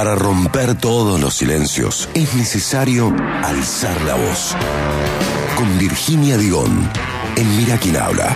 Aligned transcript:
Para 0.00 0.14
romper 0.14 0.76
todos 0.76 1.20
los 1.20 1.34
silencios 1.34 2.08
es 2.14 2.34
necesario 2.34 3.14
alzar 3.44 4.00
la 4.04 4.14
voz. 4.14 4.56
Con 5.58 5.78
Virginia 5.78 6.38
Digón, 6.38 6.88
en 7.36 7.56
Mira 7.58 7.76
quién 7.76 7.98
habla. 7.98 8.34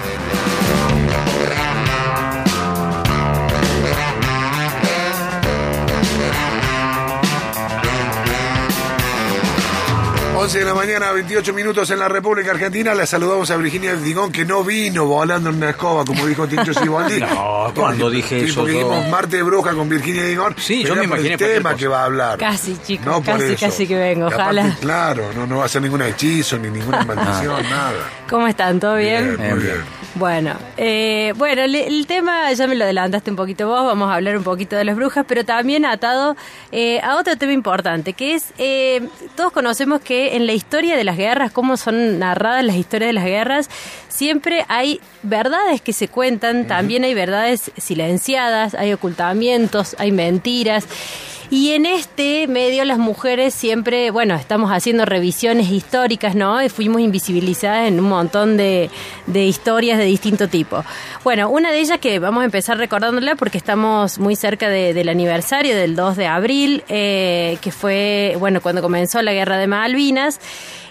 11 10.45 10.58
de 10.58 10.65
la 10.67 10.74
mañana, 10.74 11.11
28 11.13 11.54
minutos 11.54 11.90
en 11.90 11.99
la 11.99 12.06
República 12.06 12.51
Argentina. 12.51 12.95
Le 12.95 13.06
saludamos 13.06 13.51
a 13.51 13.56
Virginia 13.56 13.95
Digón, 13.97 14.31
que 14.31 14.45
no 14.45 14.63
vino 14.63 15.06
volando 15.06 15.49
en 15.49 15.56
una 15.56 15.71
escoba, 15.71 16.05
como 16.05 16.27
dijo 16.27 16.47
Tincho 16.47 16.74
Siboldi. 16.74 17.19
no, 17.20 17.73
cuando 17.74 18.10
dije 18.10 18.41
sí, 18.41 18.45
eso. 18.51 18.56
Porque 18.60 18.73
dijimos 18.73 19.09
Marte 19.09 19.37
de 19.38 19.42
Bruja 19.42 19.73
con 19.73 19.88
Virginia 19.88 20.23
Digón. 20.24 20.55
Sí, 20.59 20.84
yo 20.84 20.96
me 20.96 21.05
imaginé 21.05 21.30
el 21.33 21.38
tema 21.38 21.74
que 21.74 21.88
va 21.88 22.02
a 22.02 22.05
hablar. 22.05 22.38
Casi, 22.38 22.77
chicos, 22.77 23.06
No 23.06 23.23
casi, 23.23 23.45
eso. 23.54 23.65
casi 23.66 23.87
que 23.87 23.96
vengo, 23.96 24.28
Y 24.28 24.34
aparte, 24.34 24.42
ojalá. 24.60 24.77
claro, 24.82 25.24
no, 25.34 25.46
no 25.46 25.56
va 25.59 25.65
a 25.65 25.68
ser 25.68 25.80
ningún 25.80 26.02
hechizo, 26.02 26.59
ni 26.59 26.68
ninguna 26.68 27.02
maldición, 27.06 27.62
nada. 27.62 27.92
¿Cómo 28.29 28.46
están? 28.46 28.79
¿Todo 28.79 28.96
bien? 28.96 29.37
muy 29.38 29.62
bien. 29.62 30.04
Bueno, 30.16 30.54
eh, 30.76 31.32
bueno, 31.37 31.66
le- 31.66 31.88
el 31.88 32.06
tema 32.06 32.52
ya 32.52 32.68
me 32.68 32.76
lo 32.76 32.84
adelantaste 32.84 33.30
un 33.30 33.37
poquito 33.37 33.66
vos, 33.66 33.84
vamos 33.84 34.09
a 34.10 34.15
hablar 34.15 34.37
un 34.37 34.45
poquito 34.45 34.76
de 34.76 34.84
las 34.84 34.95
brujas, 34.95 35.24
pero 35.26 35.45
también 35.45 35.84
atado 35.84 36.37
eh, 36.70 37.01
a 37.01 37.16
otro 37.16 37.37
tema 37.37 37.52
importante, 37.52 38.12
que 38.12 38.34
es, 38.34 38.52
eh, 38.59 39.09
todos 39.37 39.51
conocemos 39.51 40.01
que 40.02 40.34
en 40.34 40.47
la 40.47 40.52
historia 40.52 40.97
de 40.97 41.05
las 41.05 41.16
guerras, 41.16 41.52
cómo 41.52 41.77
son 41.77 42.19
narradas 42.19 42.65
las 42.65 42.74
historias 42.74 43.11
de 43.11 43.12
las 43.12 43.24
guerras, 43.24 43.70
siempre 44.09 44.66
hay 44.69 45.01
verdades 45.23 45.80
que 45.80 45.93
se 45.93 46.09
cuentan, 46.09 46.66
también 46.66 47.05
hay 47.05 47.15
verdades 47.15 47.70
silenciadas, 47.77 48.74
hay 48.74 48.93
ocultamientos, 48.93 49.95
hay 49.97 50.10
mentiras. 50.10 50.88
Y 51.50 51.72
en 51.72 51.86
este 51.86 52.46
medio 52.48 52.84
las 52.84 52.98
mujeres 52.98 53.54
siempre, 53.54 54.10
bueno, 54.10 54.34
estamos 54.34 54.70
haciendo 54.73 55.04
revisiones 55.04 55.70
históricas, 55.70 56.34
¿no? 56.34 56.62
Y 56.62 56.68
fuimos 56.68 57.01
invisibilizadas 57.01 57.86
en 57.88 58.01
un 58.01 58.09
montón 58.09 58.56
de, 58.56 58.90
de 59.26 59.45
historias 59.45 59.98
de 59.98 60.04
distinto 60.04 60.48
tipo. 60.48 60.84
Bueno, 61.23 61.51
una 61.51 61.70
de 61.70 61.80
ellas 61.80 61.98
que 61.98 62.18
vamos 62.18 62.42
a 62.42 62.45
empezar 62.46 62.78
recordándola 62.78 63.34
porque 63.36 63.59
estamos 63.59 64.19
muy 64.19 64.36
cerca 64.36 64.69
de- 64.69 64.95
del 64.95 65.09
aniversario 65.09 65.77
del 65.77 65.95
2 65.97 66.17
de 66.17 66.27
abril, 66.27 66.83
eh, 66.89 67.58
que 67.61 67.70
fue, 67.73 68.36
bueno, 68.39 68.61
cuando 68.61 68.83
comenzó 68.83 69.20
la 69.23 69.33
guerra 69.33 69.58
de 69.58 69.67
Malvinas. 69.67 70.41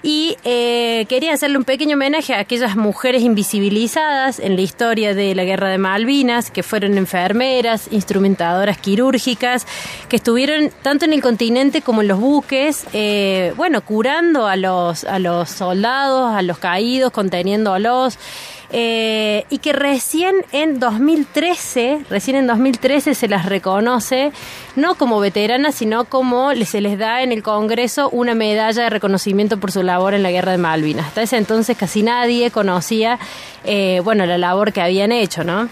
Y 0.06 0.38
eh, 0.44 1.06
quería 1.08 1.34
hacerle 1.34 1.58
un 1.58 1.64
pequeño 1.64 1.96
homenaje 1.96 2.34
a 2.34 2.40
aquellas 2.40 2.76
mujeres 2.76 3.22
invisibilizadas 3.24 4.40
en 4.40 4.58
la 4.58 4.62
historia 4.62 5.14
de 5.16 5.34
la 5.34 5.46
guerra 5.46 5.70
de 5.70 5.78
Malvinas, 5.78 6.52
que 6.52 6.62
fueron 6.62 6.98
enfermeras, 6.98 7.88
instrumentadoras 7.90 8.78
quirúrgicas, 8.78 9.66
que 10.10 10.18
estuvieron 10.18 10.72
tanto 10.82 11.06
en 11.06 11.14
el 11.14 11.22
continente 11.22 11.82
como 11.82 12.02
en 12.02 12.10
los 12.10 12.20
buques, 12.20 12.86
eh, 12.92 13.54
bueno, 13.56 13.80
curando 13.80 14.46
a 14.46 14.58
los, 14.58 15.06
a 15.06 15.20
los 15.20 15.50
soldados, 15.50 16.36
a 16.36 16.42
los 16.42 16.58
caídos, 16.58 17.14
conteniéndolos. 17.14 18.20
Eh, 18.76 19.46
y 19.52 19.60
que 19.60 19.72
recién 19.72 20.34
en 20.52 20.80
2013, 20.80 22.06
recién 22.10 22.38
en 22.38 22.48
2013 22.48 23.14
se 23.14 23.28
las 23.28 23.46
reconoce, 23.46 24.32
no 24.76 24.96
como 24.96 25.20
veteranas, 25.20 25.76
sino 25.76 26.06
como 26.06 26.52
se 26.66 26.82
les 26.82 26.98
da 26.98 27.22
en 27.22 27.32
el 27.32 27.44
Congreso 27.44 28.10
una 28.10 28.34
medalla 28.34 28.84
de 28.84 28.90
reconocimiento 28.90 29.60
por 29.60 29.72
su 29.72 29.84
labor 29.84 30.16
en 30.16 30.24
la 30.24 30.32
guerra 30.32 30.54
de 30.54 30.58
Malvinas. 30.58 31.06
Hasta 31.06 31.22
ese 31.22 31.38
entonces 31.38 31.78
casi 31.78 32.02
nadie 32.02 32.50
conocía, 32.50 33.20
eh, 33.64 34.02
bueno, 34.04 34.26
la 34.26 34.40
labor 34.40 34.74
que 34.74 34.82
habían 34.82 35.12
hecho, 35.12 35.44
¿no? 35.44 35.70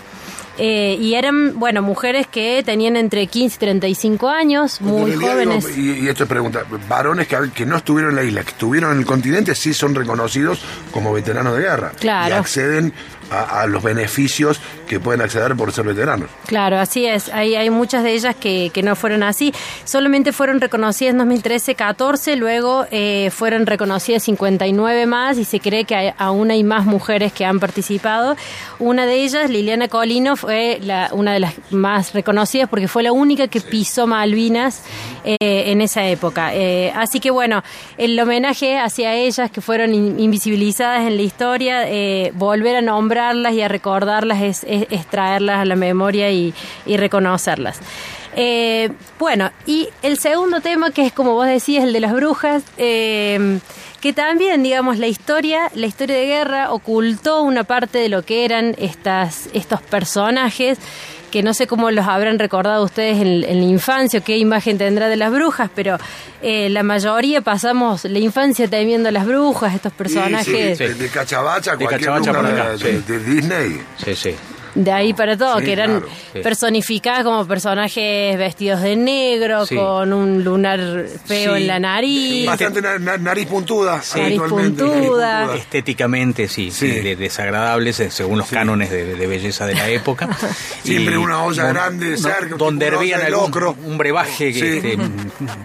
Eh, 0.57 0.97
y 0.99 1.16
eran, 1.16 1.57
bueno, 1.59 1.81
mujeres 1.81 2.27
que 2.27 2.61
tenían 2.63 2.95
entre 2.97 3.27
15 3.27 3.55
y 3.55 3.59
35 3.59 4.30
años, 4.30 4.81
muy 4.81 5.16
jóvenes. 5.16 5.75
digo, 5.75 5.97
y, 5.99 6.05
y 6.05 6.09
esto 6.09 6.23
es 6.23 6.30
pregunta, 6.30 6.63
varones 6.88 7.27
que, 7.27 7.38
que 7.53 7.66
no 7.66 7.77
estuvieron 7.77 8.11
en 8.11 8.16
la 8.17 8.23
isla, 8.23 8.44
que 8.44 8.52
estuvieron 8.52 8.91
en 8.91 8.99
el 8.99 9.05
continente, 9.05 9.55
sí 9.55 9.73
son 9.73 9.95
reconocidos 9.95 10.61
como 10.91 11.13
veteranos 11.13 11.55
de 11.55 11.61
guerra. 11.61 11.91
Claro. 11.99 12.35
Y 12.35 12.38
acceden 12.38 12.94
a, 13.31 13.62
a 13.62 13.68
los 13.68 13.81
beneficios 13.81 14.59
que 14.88 15.00
pueden 15.00 15.22
acceder 15.22 15.56
por 15.56 15.72
ser 15.72 15.86
veteranos. 15.86 16.30
Claro, 16.46 16.78
así 16.78 17.06
es. 17.06 17.30
Hay, 17.30 17.56
hay 17.56 17.69
muchas 17.69 18.03
de 18.03 18.14
ellas 18.14 18.36
que, 18.36 18.69
que 18.74 18.84
no 18.84 18.96
fueron 18.96 19.24
así. 19.24 19.53
Solamente 19.86 20.34
fueron 20.34 20.59
reconocidas 20.62 21.14
en 21.14 21.18
2013 21.19 21.75
14, 21.75 22.36
luego 22.36 22.86
eh, 22.92 23.30
fueron 23.34 23.66
reconocidas 23.66 24.24
59 24.24 25.06
más 25.06 25.38
y 25.38 25.46
se 25.46 25.59
cree 25.59 25.86
que 25.86 25.96
hay- 25.96 26.14
aún 26.18 26.52
hay 26.52 26.64
más 26.64 26.86
mujeres 26.86 27.31
que 27.31 27.46
han 27.46 27.59
participado. 27.59 28.36
Una 28.80 29.06
de 29.06 29.24
ellas, 29.24 29.50
Liliana 29.50 29.88
Colino, 29.88 30.36
fue 30.36 30.80
la, 30.84 31.09
una 31.13 31.34
de 31.34 31.40
las 31.40 31.53
más 31.72 32.13
reconocidas 32.13 32.68
porque 32.69 32.88
fue 32.88 33.02
la 33.03 33.12
única 33.13 33.48
que 33.48 33.62
pisó 33.62 34.08
Malvinas 34.08 34.84
eh, 35.23 35.37
en 35.67 35.81
esa 35.81 36.05
época. 36.07 36.53
Eh, 36.55 36.91
así 36.95 37.19
que 37.19 37.31
bueno, 37.31 37.63
el 37.97 38.19
homenaje 38.19 38.77
hacia 38.77 39.13
ellas 39.15 39.51
que 39.51 39.61
fueron 39.61 39.93
in- 39.93 40.19
invisibilizadas 40.19 41.07
en 41.07 41.15
la 41.17 41.21
historia, 41.23 41.83
eh, 41.87 42.31
volver 42.35 42.75
a 42.77 42.81
nombrarlas 42.81 43.53
y 43.53 43.61
a 43.61 43.67
recordarlas 43.67 44.41
es, 44.41 44.65
es- 44.67 45.05
traerlas 45.07 45.59
a 45.59 45.65
la 45.65 45.75
memoria 45.75 46.31
y, 46.31 46.53
y 46.85 46.97
reconocerlas. 46.97 47.79
Bueno, 49.19 49.51
y 49.65 49.89
el 50.01 50.17
segundo 50.17 50.61
tema, 50.61 50.91
que 50.91 51.05
es 51.05 51.13
como 51.13 51.33
vos 51.33 51.47
decías, 51.47 51.83
el 51.83 51.91
de 51.93 51.99
las 51.99 52.13
brujas, 52.13 52.63
que 52.77 54.13
también, 54.15 54.63
digamos, 54.63 54.97
la 54.97 55.07
historia, 55.07 55.69
la 55.75 55.85
historia 55.85 56.15
de 56.15 56.25
guerra 56.25 56.71
ocultó 56.71 57.41
una 57.43 57.63
parte 57.65 57.99
de 57.99 58.09
lo 58.09 58.23
que 58.23 58.45
eran 58.45 58.73
estas, 58.79 59.47
estos 59.53 59.81
personajes 59.81 60.79
que 61.31 61.42
no 61.42 61.53
sé 61.53 61.66
cómo 61.66 61.90
los 61.92 62.06
habrán 62.08 62.38
recordado 62.38 62.84
ustedes 62.84 63.18
en, 63.22 63.44
en 63.44 63.59
la 63.59 63.66
infancia, 63.66 64.19
o 64.19 64.24
qué 64.24 64.38
imagen 64.38 64.78
tendrá 64.78 65.08
de 65.08 65.16
las 65.16 65.31
brujas, 65.31 65.69
pero 65.74 65.97
eh, 66.42 66.69
la 66.69 66.84
mayoría 66.84 67.42
pasamos 67.42 68.06
la 68.06 68.19
infancia 68.19 68.68
temiendo 68.68 69.09
a 69.09 69.12
las 69.12 69.25
brujas, 69.25 69.74
estos 69.74 69.94
personajes 69.94 70.46
Sí, 70.46 70.75
sí, 70.75 70.84
De, 70.84 70.94
de 70.94 71.09
Cachabacha, 71.09 71.72
De 71.75 71.86
cualquier 71.86 72.12
Cachabacha 72.12 72.31
bruja 72.31 72.47
para 72.52 72.64
acá, 72.64 72.72
de, 72.72 72.78
sí. 72.78 73.03
de 73.08 73.19
Disney. 73.19 73.81
Sí, 74.03 74.16
sí. 74.16 74.36
De 74.75 74.91
ahí 74.91 75.13
para 75.13 75.37
todo, 75.37 75.59
Sí, 75.59 75.65
que 75.65 75.73
eran 75.73 75.99
claro, 75.99 76.07
sí. 76.33 76.39
personificadas 76.39 77.23
como 77.23 77.45
personajes 77.47 78.37
vestidos 78.37 78.81
de 78.81 78.95
negro, 78.95 79.65
Sí. 79.65 79.75
con 79.75 80.13
un 80.13 80.43
lunar 80.43 80.79
feo 81.25 81.55
Sí. 81.55 81.61
en 81.61 81.67
la 81.67 81.79
nariz. 81.79 82.45
Bastante 82.47 82.81
na- 82.81 82.97
na- 82.99 83.17
nariz 83.17 83.47
puntuda. 83.47 83.97
Nariz 83.97 84.15
habitualmente, 84.39 84.83
puntuda. 84.83 85.45
nariz 85.47 85.61
Estéticamente, 85.61 86.47
sí, 86.47 86.71
sí, 86.71 86.89
Sí. 86.91 86.99
de- 86.99 87.15
desagradables 87.15 87.99
eh, 87.99 88.11
según 88.11 88.37
los 88.39 88.47
cánones 88.49 88.89
de, 88.89 89.15
de 89.15 89.27
belleza 89.27 89.65
de 89.65 89.75
la 89.75 89.87
época. 89.89 90.27
Siempre 90.83 91.15
Y 91.15 91.17
una 91.17 91.43
olla 91.43 91.63
don- 91.63 91.73
grande, 91.73 92.09
no, 92.11 92.17
cerca, 92.17 92.55
donde 92.57 92.85
hervían 92.88 93.21
algún 93.21 93.43
locro. 93.45 93.75
un 93.85 93.97
brebaje 93.97 94.51
que, 94.53 94.77
este, 94.77 94.97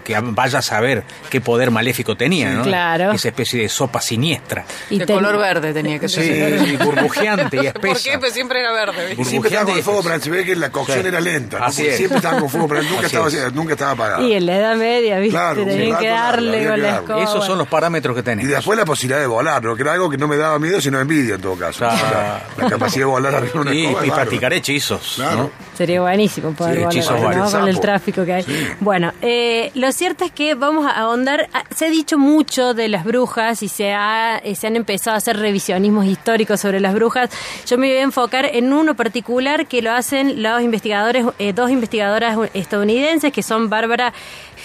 que 0.03 0.19
vaya 0.21 0.59
a 0.59 0.61
saber 0.61 1.03
qué 1.29 1.41
poder 1.41 1.71
maléfico 1.71 2.15
tenía, 2.15 2.51
¿no? 2.51 2.63
Claro. 2.63 3.11
Esa 3.11 3.29
especie 3.29 3.61
de 3.61 3.69
sopa 3.69 4.01
siniestra. 4.01 4.65
Y 4.89 4.99
de 4.99 5.05
ten- 5.05 5.15
color 5.17 5.37
verde 5.37 5.73
tenía 5.73 5.99
que 5.99 6.07
Sí, 6.09 6.15
ser. 6.21 6.59
sí, 6.65 6.77
burbujeante 6.77 7.57
y 7.57 7.67
espesa. 7.67 7.87
¿Por 7.93 8.01
qué? 8.01 8.17
Pues 8.19 8.33
siempre 8.33 8.59
era 8.59 8.71
verde. 8.71 8.96
Y 9.17 9.23
siempre 9.25 9.49
estaba 9.49 9.65
con 9.69 9.77
el 9.77 9.83
fuego 9.83 9.99
y- 9.99 10.03
prendido. 10.03 10.23
Se 10.23 10.29
ve 10.31 10.45
que 10.45 10.55
la 10.55 10.69
cocción 10.71 11.01
Sí. 11.01 11.07
era 11.07 11.19
lenta. 11.21 11.71
Siempre 11.71 12.17
estaban 12.17 12.39
con 12.39 12.49
fuego 12.49 12.67
prendido. 12.67 12.93
Nunca 12.95 13.07
Así 13.07 13.15
estaba, 13.15 13.47
es. 13.47 13.53
nunca 13.53 13.73
estaba 13.73 13.91
apagada. 13.91 14.21
Y 14.23 14.33
en 14.33 14.45
la 14.45 14.57
Edad 14.57 14.75
Media, 14.77 15.19
¿viste? 15.19 15.37
Claro, 15.37 15.61
un 15.63 15.67
Tenían 15.67 15.97
que 15.99 16.07
darle 16.07 16.67
con 16.67 16.81
la 16.81 16.95
escoba. 16.97 17.23
Esos 17.23 17.45
son 17.45 17.57
los 17.57 17.67
parámetros 17.67 18.13
que 18.15 18.21
Y 18.21 18.23
tenemos. 18.23 18.51
después 18.51 18.77
la 18.77 18.85
posibilidad 18.85 19.19
de 19.19 19.27
volar, 19.27 19.63
¿no? 19.63 19.75
que 19.75 19.81
era 19.83 19.93
algo 19.93 20.09
que 20.09 20.17
no 20.17 20.27
me 20.27 20.37
daba 20.37 20.57
miedo, 20.59 20.79
sino 20.81 20.99
envidia 20.99 21.35
en 21.35 21.41
todo 21.41 21.55
caso. 21.55 21.85
O 21.85 21.91
sea, 21.91 22.43
la 22.57 22.69
capacidad 22.69 23.01
de 23.05 23.11
volar 23.11 23.35
arriba 23.35 23.53
de 23.53 23.59
una 23.59 23.73
Y, 23.73 23.85
escoba 23.85 24.05
y 24.05 24.11
practicar 24.11 24.53
hechizos. 24.53 25.13
Claro. 25.15 25.37
¿no? 25.37 25.51
Sería 25.77 26.01
buenísimo 26.01 26.51
poder 26.53 26.73
Sí, 26.73 26.79
volar, 26.79 26.93
hechizos 26.95 27.19
¿no? 27.19 27.25
varios. 27.27 27.51
con 27.53 27.67
el 27.67 27.79
tráfico 27.79 28.25
que 28.25 28.33
hay. 28.33 28.45
Bueno, 28.79 29.13
eh, 29.21 29.71
lo 29.75 29.91
cierto 29.91 30.25
es 30.25 30.31
que 30.31 30.55
vamos 30.55 30.85
a 30.87 30.91
ahondar. 30.91 31.47
ah, 31.53 31.63
Se 31.75 31.85
ha 31.85 31.89
dicho 31.89 32.17
mucho 32.17 32.73
de 32.73 32.87
las 32.87 33.03
brujas 33.03 33.61
y 33.63 33.67
se, 33.67 33.91
ha, 33.93 34.37
eh, 34.43 34.55
se 34.55 34.67
han 34.67 34.75
empezado 34.75 35.13
a 35.15 35.17
hacer 35.17 35.37
revisionismos 35.37 36.05
históricos 36.05 36.59
sobre 36.59 36.79
las 36.79 36.93
brujas. 36.93 37.29
Yo 37.67 37.77
me 37.77 37.87
voy 37.87 37.97
a 37.97 38.01
enfocar 38.01 38.45
en 38.51 38.73
uno 38.87 38.95
particular 38.95 39.67
que 39.67 39.81
lo 39.81 39.91
hacen 39.91 40.41
los 40.41 40.61
investigadores, 40.61 41.25
eh, 41.39 41.51
dos 41.51 41.69
investigadoras 41.69 42.37
estadounidenses 42.53 43.33
que 43.33 43.43
son 43.43 43.69
Bárbara 43.69 44.13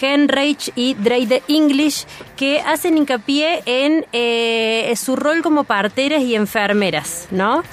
Henrich 0.01 0.71
y 0.77 0.95
Dreide 0.95 1.43
English, 1.49 2.07
que 2.37 2.61
hacen 2.61 2.97
hincapié 2.99 3.63
en 3.67 4.07
eh, 4.13 4.95
su 4.97 5.17
rol 5.17 5.43
como 5.43 5.65
parteras 5.65 6.23
y 6.23 6.37
enfermeras, 6.37 7.27
¿no? 7.33 7.65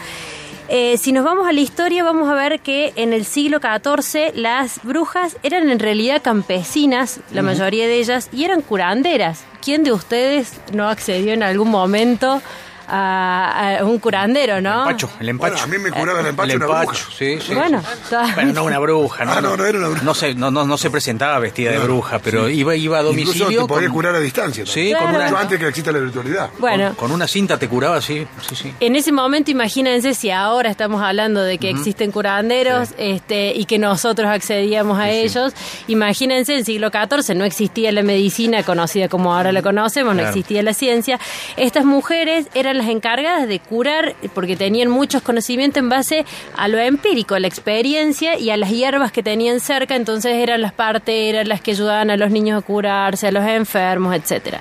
Eh, 0.70 0.98
si 0.98 1.12
nos 1.12 1.24
vamos 1.24 1.48
a 1.48 1.52
la 1.52 1.60
historia, 1.60 2.04
vamos 2.04 2.28
a 2.28 2.34
ver 2.34 2.62
que 2.62 2.94
en 2.96 3.14
el 3.14 3.26
siglo 3.26 3.60
XIV 3.60 4.34
las 4.34 4.82
brujas 4.82 5.38
eran 5.44 5.70
en 5.70 5.78
realidad 5.78 6.24
campesinas, 6.24 7.20
la 7.32 7.44
mayoría 7.44 7.86
de 7.86 8.00
ellas, 8.00 8.30
y 8.34 8.44
eran 8.44 8.62
curanderas. 8.64 9.44
¿Quién 9.64 9.84
de 9.84 9.92
ustedes 9.92 10.60
no 10.74 10.90
accedió 10.90 11.34
en 11.34 11.44
algún 11.44 11.70
momento 11.70 12.42
a, 12.90 13.78
a 13.80 13.84
un 13.86 14.00
curandero, 14.00 14.62
¿no? 14.62 14.80
Empacho, 14.82 15.10
el 15.20 15.30
empacho. 15.30 15.54
Bueno, 15.54 15.64
a 15.64 15.68
mí 15.68 15.84
me 15.84 15.92
curaba 15.92 16.20
el 16.22 16.26
empacho 16.28 16.52
El 16.52 16.58
una 16.64 16.66
bruja. 16.82 16.96
sí, 17.18 17.40
sí. 17.40 17.54
Bueno, 17.54 17.82
sí. 17.82 17.88
está- 18.04 18.34
Bueno, 18.36 18.54
no 18.54 18.64
una 18.66 18.80
bruja, 18.80 19.26
¿no? 19.26 19.32
Ah, 19.34 19.42
no, 19.42 19.58
no 19.58 19.66
era 19.66 19.78
una 19.78 19.88
bruja. 19.90 20.04
No 20.04 20.14
se, 20.14 20.34
no, 20.36 20.52
no, 20.52 20.66
no 20.66 20.78
se 20.78 20.90
presentaba 20.90 21.40
vestida 21.40 21.72
de 21.72 21.80
bruja, 21.80 22.20
pero 22.20 22.48
sí. 22.48 22.54
iba, 22.56 22.76
iba 22.76 23.00
a 23.00 23.04
domicilio. 23.04 23.46
Incluso 23.46 23.62
te 23.64 23.68
podía 23.68 23.88
con- 23.88 23.96
curar 23.96 24.16
a 24.16 24.20
distancia. 24.20 24.66
Sí, 24.66 24.94
con 24.98 25.10
una, 25.16 25.26
Mucho 25.26 25.38
antes 25.38 25.60
que 25.60 25.68
exista 25.68 25.92
la 25.92 26.00
virtualidad. 26.00 26.50
Bueno, 26.60 26.88
con, 26.90 26.96
con 26.96 27.12
una 27.12 27.28
cinta 27.28 27.58
te 27.58 27.68
curaba, 27.68 28.02
sí, 28.02 28.26
sí, 28.48 28.56
sí. 28.56 28.74
En 28.80 28.96
ese 28.96 29.12
momento, 29.12 29.52
imagínense 29.52 30.14
si 30.14 30.32
ahora 30.32 30.70
estamos 30.70 31.02
hablando 31.02 31.42
de 31.44 31.58
que 31.58 31.70
existen 31.70 32.12
curanderos 32.12 32.90
este, 32.98 33.54
y 33.56 33.66
que 33.66 33.78
nosotros 33.80 34.28
accedíamos 34.30 34.98
a 35.00 35.10
ellos. 35.10 35.54
Imagínense, 35.88 36.54
en 36.54 36.60
el 36.60 36.66
siglo 36.66 36.90
XIV 36.92 37.36
no 37.36 37.46
existía 37.46 37.92
la 37.92 38.04
medicina 38.04 38.64
conocida 38.64 39.08
como 39.10 39.34
ahora 39.36 39.52
la 39.52 39.62
conocemos, 39.62 40.16
no 40.16 40.22
existía 40.22 40.64
la 40.64 40.74
ciencia. 40.74 41.20
Estas 41.58 41.86
mujeres 41.86 42.48
eran 42.54 42.79
las 42.80 42.88
encargadas 42.88 43.48
de 43.48 43.60
curar 43.60 44.16
porque 44.34 44.56
tenían 44.56 44.90
muchos 44.90 45.22
conocimientos 45.22 45.82
en 45.82 45.90
base 45.90 46.26
a 46.56 46.68
lo 46.68 46.80
empírico, 46.80 47.36
a 47.36 47.40
la 47.40 47.48
experiencia 47.48 48.38
y 48.38 48.50
a 48.50 48.58
las 48.58 48.72
hierbas 48.72 49.12
que 49.12 49.22
tenían 49.22 49.60
cerca. 49.60 49.96
Entonces 49.96 50.34
eran 50.34 50.62
las 50.62 50.74
parteras, 50.74 51.48
las 51.48 51.62
que 51.62 51.72
ayudaban 51.72 52.10
a 52.10 52.18
los 52.18 52.32
niños 52.32 52.62
a 52.62 52.66
curarse, 52.66 53.28
a 53.28 53.32
los 53.32 53.46
enfermos, 53.46 54.16
etcétera. 54.16 54.60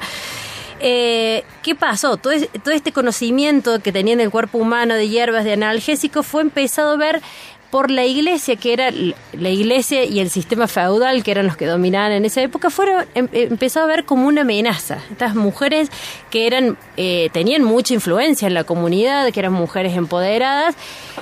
Eh, 0.80 1.44
¿Qué 1.62 1.74
pasó? 1.74 2.16
Todo, 2.16 2.34
todo 2.62 2.74
este 2.74 2.92
conocimiento 2.92 3.80
que 3.80 3.92
tenían 3.92 4.18
del 4.18 4.30
cuerpo 4.30 4.58
humano 4.58 4.94
de 4.94 5.08
hierbas, 5.08 5.44
de 5.44 5.54
analgésicos, 5.54 6.26
fue 6.26 6.42
empezado 6.42 6.92
a 6.92 6.96
ver 6.96 7.22
por 7.70 7.90
la 7.90 8.04
iglesia, 8.06 8.56
que 8.56 8.72
era 8.72 8.90
la 8.90 9.50
iglesia 9.50 10.04
y 10.04 10.20
el 10.20 10.30
sistema 10.30 10.66
feudal, 10.68 11.22
que 11.22 11.30
eran 11.32 11.46
los 11.46 11.56
que 11.56 11.66
dominaban 11.66 12.12
en 12.12 12.24
esa 12.24 12.40
época, 12.40 12.70
fueron 12.70 13.04
em- 13.14 13.28
empezado 13.32 13.84
a 13.84 13.88
ver 13.88 14.04
como 14.04 14.26
una 14.26 14.40
amenaza. 14.40 14.98
Estas 15.10 15.34
mujeres 15.34 15.90
que 16.30 16.46
eran 16.46 16.78
eh, 16.96 17.28
tenían 17.32 17.62
mucha 17.64 17.92
influencia 17.94 18.48
en 18.48 18.54
la 18.54 18.64
comunidad, 18.64 19.30
que 19.32 19.40
eran 19.40 19.52
mujeres 19.52 19.94
empoderadas, 19.96 20.74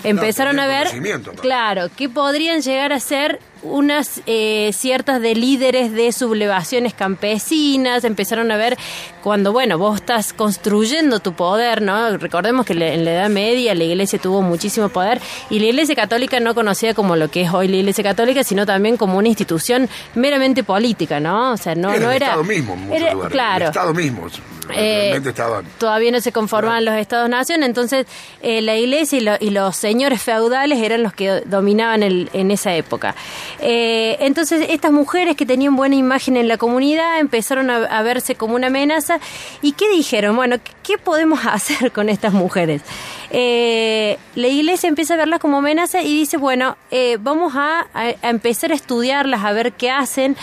empezaron 0.04 0.60
a 0.60 0.66
ver, 0.66 0.87
aparte. 0.87 1.40
claro, 1.40 1.88
que 1.96 2.08
podrían 2.08 2.60
llegar 2.62 2.92
a 2.92 3.00
ser 3.00 3.40
unas 3.70 4.20
eh, 4.26 4.70
ciertas 4.72 5.20
de 5.20 5.34
líderes 5.34 5.92
de 5.92 6.12
sublevaciones 6.12 6.94
campesinas, 6.94 8.04
empezaron 8.04 8.50
a 8.50 8.56
ver 8.56 8.76
cuando, 9.22 9.52
bueno, 9.52 9.78
vos 9.78 9.96
estás 10.00 10.32
construyendo 10.32 11.20
tu 11.20 11.32
poder, 11.34 11.82
¿no? 11.82 12.16
Recordemos 12.18 12.64
que 12.64 12.74
le- 12.74 12.94
en 12.94 13.04
la 13.04 13.12
Edad 13.12 13.28
Media 13.28 13.74
la 13.74 13.84
iglesia 13.84 14.18
tuvo 14.18 14.42
muchísimo 14.42 14.88
poder 14.88 15.20
y 15.50 15.58
la 15.58 15.66
iglesia 15.66 15.94
católica 15.94 16.38
no 16.40 16.54
conocía 16.54 16.94
como 16.94 17.16
lo 17.16 17.28
que 17.30 17.42
es 17.42 17.52
hoy 17.52 17.68
la 17.68 17.76
iglesia 17.76 18.04
católica, 18.04 18.44
sino 18.44 18.64
también 18.66 18.96
como 18.96 19.18
una 19.18 19.28
institución 19.28 19.88
meramente 20.14 20.62
política, 20.64 21.20
¿no? 21.20 21.52
O 21.52 21.56
sea, 21.56 21.74
no, 21.74 21.90
Era 21.90 22.00
no 22.00 22.10
el 22.10 22.16
era... 22.16 22.26
Estado 22.28 22.44
mismo 22.44 22.74
en 22.74 22.80
muchos 22.86 23.02
era- 23.02 23.12
lugares. 23.12 23.32
Claro. 23.32 23.64
El 23.64 23.70
Estado 23.70 23.94
mismo. 23.94 24.26
Eh, 24.74 25.20
estaban. 25.24 25.64
todavía 25.78 26.10
no 26.10 26.20
se 26.20 26.32
conformaban 26.32 26.84
los 26.84 26.94
estados-nación, 26.96 27.62
entonces 27.62 28.06
eh, 28.42 28.60
la 28.62 28.76
iglesia 28.76 29.18
y, 29.18 29.20
lo- 29.22 29.36
y 29.40 29.50
los 29.50 29.76
señores 29.76 30.22
feudales 30.22 30.78
eran 30.80 31.02
los 31.02 31.12
que 31.12 31.42
dominaban 31.46 32.02
el- 32.02 32.30
en 32.32 32.50
esa 32.50 32.74
época. 32.74 33.14
Eh, 33.60 34.16
entonces 34.20 34.66
estas 34.70 34.92
mujeres 34.92 35.36
que 35.36 35.46
tenían 35.46 35.76
buena 35.76 35.94
imagen 35.96 36.36
en 36.36 36.48
la 36.48 36.56
comunidad 36.56 37.18
empezaron 37.20 37.70
a, 37.70 37.76
a 37.84 38.02
verse 38.02 38.34
como 38.34 38.54
una 38.54 38.66
amenaza 38.68 39.18
y 39.62 39.72
¿qué 39.72 39.88
dijeron? 39.90 40.36
Bueno, 40.36 40.56
¿qué, 40.62 40.72
qué 40.82 40.98
podemos 40.98 41.40
hacer 41.46 41.92
con 41.92 42.08
estas 42.08 42.32
mujeres? 42.32 42.82
Eh, 43.31 44.19
la 44.34 44.49
iglesia 44.49 44.88
empieza 44.88 45.14
a 45.14 45.17
verlas 45.17 45.40
como 45.40 45.58
amenaza 45.58 46.02
y 46.02 46.14
dice, 46.14 46.37
bueno, 46.37 46.76
eh, 46.90 47.19
vamos 47.20 47.55
a, 47.56 47.87
empezar 48.23 48.73
a 48.73 48.75
estudiarlas, 48.75 49.44
a 49.44 49.52
ver 49.52 49.73
qué 49.73 49.90
hacen. 49.90 50.37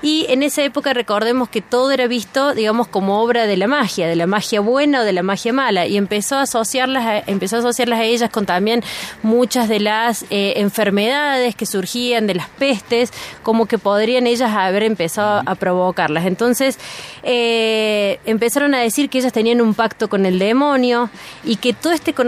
Y 0.00 0.26
en 0.28 0.44
esa 0.44 0.62
época 0.62 0.94
recordemos 0.94 1.48
que 1.48 1.60
todo 1.60 1.90
era 1.90 2.06
visto, 2.06 2.54
digamos, 2.54 2.86
como 2.86 3.20
obra 3.20 3.46
de 3.46 3.56
la 3.56 3.66
magia, 3.66 4.06
de 4.06 4.14
la 4.14 4.28
magia 4.28 4.60
buena 4.60 5.00
o 5.00 5.04
de 5.04 5.12
la 5.12 5.24
magia 5.24 5.52
mala. 5.52 5.86
Y 5.86 5.96
empezó 5.96 6.36
a 6.36 6.42
asociarlas 6.42 7.04
a, 7.04 7.18
empezó 7.26 7.56
a, 7.56 7.58
asociarlas 7.58 7.98
a 7.98 8.04
ellas 8.04 8.30
con 8.30 8.46
también 8.46 8.84
muchas 9.24 9.68
de 9.68 9.80
las 9.80 10.24
eh, 10.30 10.54
enfermedades 10.56 11.56
que 11.56 11.66
surgían, 11.66 12.28
de 12.28 12.36
las 12.36 12.48
pestes, 12.48 13.12
como 13.42 13.66
que 13.66 13.78
podrían 13.78 14.28
ellas 14.28 14.52
haber 14.52 14.84
empezado 14.84 15.42
a 15.44 15.54
provocarlas. 15.56 16.26
Entonces 16.26 16.78
eh, 17.24 18.20
empezaron 18.24 18.74
a 18.74 18.78
decir 18.78 19.10
que 19.10 19.18
ellas 19.18 19.32
tenían 19.32 19.60
un 19.60 19.74
pacto 19.74 20.08
con 20.08 20.26
el 20.26 20.38
demonio 20.38 21.10
y 21.42 21.56
que 21.56 21.72
todo 21.72 21.92
este 21.92 22.12
conocimiento 22.12 22.27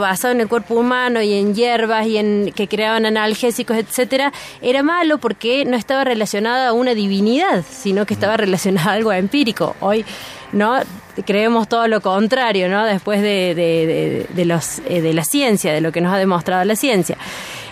basado 0.00 0.32
en 0.32 0.40
el 0.40 0.48
cuerpo 0.48 0.74
humano 0.74 1.20
y 1.22 1.34
en 1.34 1.54
hierbas 1.54 2.06
y 2.06 2.16
en 2.18 2.52
que 2.54 2.68
creaban 2.68 3.06
analgésicos, 3.06 3.76
etcétera, 3.76 4.32
era 4.62 4.82
malo 4.82 5.18
porque 5.18 5.64
no 5.64 5.76
estaba 5.76 6.04
relacionada 6.04 6.68
a 6.68 6.72
una 6.72 6.94
divinidad, 6.94 7.64
sino 7.68 8.06
que 8.06 8.14
estaba 8.14 8.36
relacionada 8.36 8.90
a 8.90 8.94
algo 8.94 9.12
empírico. 9.12 9.76
Hoy 9.80 10.04
no 10.52 10.78
creemos 11.26 11.68
todo 11.68 11.86
lo 11.88 12.00
contrario, 12.00 12.68
¿no? 12.68 12.84
Después 12.86 13.20
de, 13.22 13.54
de- 13.54 13.86
de- 13.86 14.26
de 14.34 14.44
los 14.44 14.80
eh, 14.88 15.00
de 15.00 15.12
la 15.14 15.24
ciencia, 15.24 15.72
de 15.72 15.80
lo 15.80 15.92
que 15.92 16.00
nos 16.00 16.12
ha 16.14 16.18
demostrado 16.18 16.64
la 16.64 16.76
ciencia. 16.76 17.16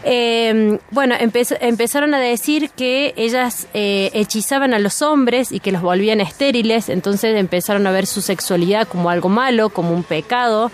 Eh, 0.05 0.79
bueno, 0.91 1.17
empez- 1.17 1.57
empezaron 1.61 2.15
a 2.15 2.19
decir 2.21 2.71
que 2.71 3.15
ellas 3.17 3.67
eh, 3.75 4.11
hechizaban 4.15 4.73
a 4.73 4.79
los 4.79 5.03
hombres 5.03 5.51
y 5.51 5.61
que 5.61 5.73
los 5.73 5.83
volvían 5.83 6.21
estériles, 6.21 6.89
entonces 6.89 7.37
empezaron 7.37 7.87
a 7.87 7.91
ver 7.91 8.07
su 8.07 8.21
sexualidad 8.23 8.87
como 8.87 9.11
algo 9.11 9.29
malo, 9.29 9.71
como 9.71 9.91
un 9.93 10.05
pecado. 10.05 10.71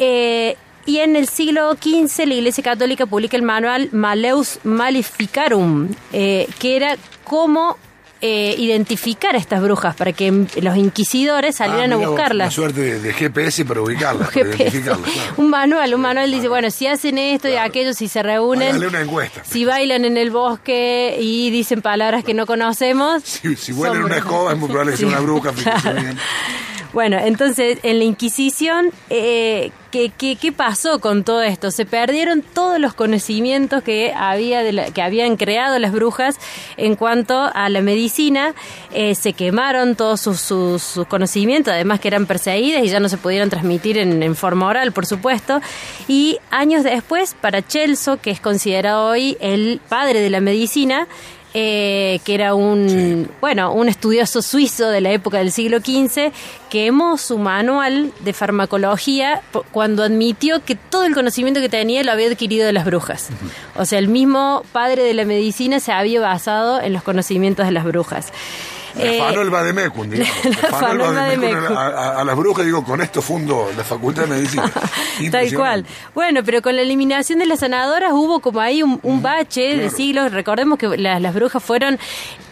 Eh, 0.00 0.56
y 0.86 0.98
en 1.00 1.14
el 1.14 1.28
siglo 1.28 1.74
XV 1.74 2.26
la 2.26 2.34
Iglesia 2.34 2.64
Católica 2.64 3.04
publica 3.06 3.36
el 3.36 3.42
manual 3.42 3.90
Maleus 3.92 4.58
Maleficarum, 4.64 5.88
eh, 6.12 6.48
que 6.58 6.74
era 6.76 6.96
cómo 7.22 7.76
eh, 8.22 8.54
identificar 8.58 9.34
a 9.34 9.38
estas 9.38 9.62
brujas 9.62 9.94
para 9.94 10.12
que 10.12 10.30
los 10.60 10.76
inquisidores 10.76 11.56
salieran 11.56 11.92
Ah, 11.92 11.94
a 11.94 11.98
mirá 11.98 12.08
vos, 12.08 12.16
buscarlas. 12.16 12.46
Una 12.46 12.50
suerte 12.66 12.80
de, 12.80 13.00
de 13.00 13.12
GPS 13.12 13.64
para 13.66 13.80
ubicarlas, 13.82 14.28
para 14.28 14.32
GPS. 14.46 14.62
identificarlas. 14.62 15.10
claro. 15.10 15.34
Un 15.36 15.50
manual, 15.50 15.94
un 15.94 16.00
manual 16.00 16.30
dice, 16.30 16.48
bueno, 16.48 16.70
si 16.70 16.86
hacen 16.86 17.18
esto 17.18 17.48
y 17.48 17.54
aquello, 17.56 17.92
si 17.94 18.08
se 18.08 18.22
reúnen, 18.22 18.70
Hágale 18.70 18.88
una 18.88 19.00
encuesta. 19.02 19.42
si 19.44 19.64
bailan 19.66 20.04
en 20.06 20.16
el 20.16 20.30
bosque 20.30 21.16
y 21.20 21.50
dicen 21.50 21.82
palabras 21.82 22.24
que 22.24 22.32
no 22.34 22.46
conocemos. 22.46 23.22
Si, 23.24 23.54
si 23.56 23.72
son 23.74 24.02
una 24.02 24.16
escoba, 24.16 24.52
es 24.52 24.58
muy 24.58 24.68
probable 24.68 24.92
que 24.92 24.98
sea 24.98 25.08
una 25.08 25.20
bruja. 25.20 25.52
Bueno, 26.92 27.18
entonces 27.18 27.78
en 27.84 27.98
la 27.98 28.04
Inquisición, 28.04 28.90
eh, 29.10 29.70
¿qué, 29.92 30.10
qué, 30.18 30.34
qué 30.34 30.50
pasó 30.50 30.98
con 30.98 31.22
todo 31.22 31.40
esto? 31.42 31.70
Se 31.70 31.86
perdieron 31.86 32.42
todos 32.42 32.80
los 32.80 32.94
conocimientos 32.94 33.84
que 33.84 34.12
había 34.12 34.64
de 34.64 34.72
la- 34.72 34.86
que 34.90 35.00
habían 35.00 35.36
creado 35.36 35.78
las 35.78 35.92
brujas 35.92 36.36
en 36.76 36.96
cuanto 36.96 37.48
a 37.54 37.68
la 37.68 37.80
medicina. 37.80 38.54
eh, 38.92 39.14
se 39.14 39.34
quemaron 39.34 39.94
todos 39.94 40.20
sus, 40.20 41.00
conocimientos, 41.08 41.72
además 41.72 42.00
que 42.00 42.08
eran 42.08 42.26
perseguidas 42.26 42.82
y 42.82 42.88
ya 42.88 42.98
no 42.98 43.08
se 43.08 43.18
pudieron 43.18 43.48
transmitir 43.50 43.96
en, 43.98 44.20
en 44.24 44.34
forma 44.34 44.66
oral, 44.66 44.90
por 44.90 45.06
supuesto. 45.06 45.60
Y 46.08 46.38
años 46.50 46.82
después, 46.82 47.36
Paracelso, 47.40 48.20
que 48.20 48.32
es 48.32 48.40
considerado 48.40 49.06
hoy 49.08 49.36
el 49.40 49.80
padre 49.88 50.20
de 50.20 50.28
la 50.30 50.40
medicina, 50.40 51.06
eh, 51.54 52.20
que 52.24 52.34
era 52.34 52.54
un 52.54 53.28
bueno 53.40 53.72
un 53.72 53.88
estudioso 53.88 54.42
suizo 54.42 54.88
de 54.88 55.00
la 55.00 55.10
época 55.10 55.38
del 55.38 55.50
siglo 55.50 55.78
XV 55.78 56.32
quemó 56.68 57.18
su 57.18 57.38
manual 57.38 58.12
de 58.20 58.32
farmacología 58.32 59.42
cuando 59.72 60.04
admitió 60.04 60.64
que 60.64 60.76
todo 60.76 61.04
el 61.04 61.14
conocimiento 61.14 61.60
que 61.60 61.68
tenía 61.68 62.04
lo 62.04 62.12
había 62.12 62.28
adquirido 62.28 62.66
de 62.66 62.72
las 62.72 62.84
brujas. 62.84 63.30
O 63.76 63.84
sea 63.84 63.98
el 63.98 64.08
mismo 64.08 64.62
padre 64.72 65.02
de 65.02 65.14
la 65.14 65.24
medicina 65.24 65.80
se 65.80 65.92
había 65.92 66.20
basado 66.20 66.80
en 66.80 66.92
los 66.92 67.02
conocimientos 67.02 67.66
de 67.66 67.72
las 67.72 67.84
brujas 67.84 68.32
Eh, 68.98 69.20
afanó 69.20 69.42
el 69.42 69.50
Bademecum, 69.50 70.08
digamos. 70.10 70.44
le 70.44 70.50
Le 70.50 70.56
afanó 70.68 71.04
el 71.10 71.14
Bademecum 71.14 71.76
a, 71.76 71.86
a- 71.86 72.20
a 72.20 72.24
las 72.24 72.36
brujas, 72.36 72.64
digo, 72.64 72.84
con 72.84 73.00
esto 73.00 73.22
fundo 73.22 73.68
la 73.76 73.84
Facultad 73.84 74.22
de 74.22 74.28
Medicina. 74.28 74.70
Tal 75.30 75.54
cual. 75.54 75.86
Bueno, 76.14 76.40
pero 76.44 76.62
con 76.62 76.74
la 76.76 76.82
eliminación 76.82 77.38
de 77.38 77.46
las 77.46 77.60
sanadoras 77.60 78.12
hubo 78.12 78.40
como 78.40 78.60
ahí 78.60 78.82
un, 78.82 78.98
un 79.02 79.22
bache 79.22 79.76
de 79.76 79.90
siglos. 79.90 80.32
Recordemos 80.32 80.78
que 80.78 80.88
la- 80.96 81.20
las 81.20 81.34
brujas 81.34 81.62
fueron 81.62 81.98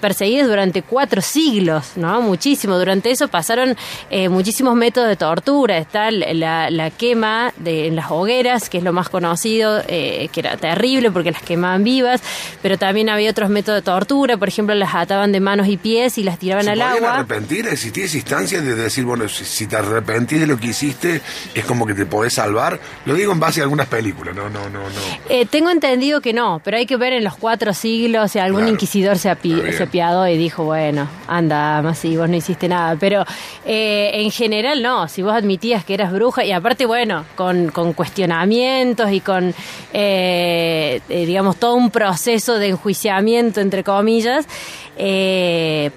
perseguidas 0.00 0.46
durante 0.48 0.82
cuatro 0.82 1.20
siglos, 1.20 1.92
¿no? 1.96 2.20
Muchísimo. 2.22 2.78
Durante 2.78 3.10
eso 3.10 3.28
pasaron 3.28 3.76
eh, 4.10 4.28
muchísimos 4.28 4.74
métodos 4.76 5.08
de 5.08 5.16
tortura. 5.16 5.78
Está 5.78 6.10
la, 6.10 6.70
la 6.70 6.90
quema 6.90 7.52
de, 7.56 7.86
en 7.88 7.96
las 7.96 8.10
hogueras, 8.10 8.68
que 8.68 8.78
es 8.78 8.84
lo 8.84 8.92
más 8.92 9.08
conocido, 9.08 9.82
eh, 9.88 10.28
que 10.32 10.40
era 10.40 10.56
terrible 10.56 11.10
porque 11.10 11.32
las 11.32 11.42
quemaban 11.42 11.82
vivas, 11.84 12.22
pero 12.62 12.78
también 12.78 13.08
había 13.08 13.30
otros 13.30 13.50
métodos 13.50 13.78
de 13.80 13.82
tortura. 13.82 14.36
Por 14.36 14.48
ejemplo, 14.48 14.74
las 14.74 14.94
ataban 14.94 15.32
de 15.32 15.40
manos 15.40 15.66
y 15.68 15.76
pies 15.76 16.16
y 16.18 16.22
las 16.28 16.38
tiraban 16.38 16.64
¿Se 16.64 16.70
al 16.70 16.80
agua. 16.82 17.14
arrepentir? 17.14 17.66
¿Existía 17.68 18.04
esa 18.04 18.16
instancia 18.16 18.60
de 18.60 18.74
decir, 18.74 19.04
bueno, 19.04 19.28
si, 19.28 19.44
si 19.44 19.66
te 19.66 19.76
arrepentís 19.76 20.40
de 20.40 20.46
lo 20.46 20.56
que 20.58 20.68
hiciste, 20.68 21.20
es 21.54 21.64
como 21.64 21.86
que 21.86 21.94
te 21.94 22.06
podés 22.06 22.34
salvar? 22.34 22.78
Lo 23.06 23.14
digo 23.14 23.32
en 23.32 23.40
base 23.40 23.60
a 23.60 23.64
algunas 23.64 23.86
películas, 23.88 24.34
no, 24.36 24.48
no, 24.48 24.68
no, 24.70 24.80
no. 24.80 24.88
Eh, 25.28 25.46
tengo 25.46 25.70
entendido 25.70 26.20
que 26.20 26.32
no, 26.32 26.60
pero 26.64 26.76
hay 26.76 26.86
que 26.86 26.96
ver 26.96 27.12
en 27.12 27.24
los 27.24 27.36
cuatro 27.36 27.72
siglos 27.74 28.32
si 28.32 28.38
algún 28.38 28.60
Claro. 28.60 28.72
inquisidor 28.72 29.18
se, 29.18 29.30
api- 29.30 29.72
se 29.72 29.82
apiadó 29.84 30.26
y 30.28 30.36
dijo, 30.36 30.64
bueno, 30.64 31.08
anda, 31.26 31.80
más 31.82 31.98
si 31.98 32.16
vos 32.16 32.28
no 32.28 32.36
hiciste 32.36 32.68
nada. 32.68 32.96
Pero 33.00 33.24
eh, 33.64 34.10
en 34.14 34.30
general 34.30 34.82
no, 34.82 35.08
si 35.08 35.22
vos 35.22 35.32
admitías 35.32 35.84
que 35.84 35.94
eras 35.94 36.12
bruja, 36.12 36.44
y 36.44 36.52
aparte, 36.52 36.86
bueno, 36.86 37.24
con, 37.36 37.70
con 37.70 37.92
cuestionamientos 37.92 39.10
y 39.12 39.20
con, 39.20 39.54
eh, 39.92 41.00
digamos, 41.08 41.56
todo 41.56 41.74
un 41.74 41.90
proceso 41.90 42.58
de 42.58 42.68
enjuiciamiento, 42.68 43.60
entre 43.60 43.82
comillas, 43.84 44.46